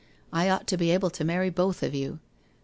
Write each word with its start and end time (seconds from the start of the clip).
I 0.33 0.49
ought 0.49 0.65
to 0.69 0.77
be 0.77 0.89
able 0.89 1.11
to 1.11 1.23
marry 1.23 1.51
both 1.51 1.83
of 1.83 1.93
you.' 1.93 2.17